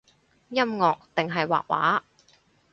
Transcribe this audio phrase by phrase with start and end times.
[0.49, 2.01] 音樂定係畫畫？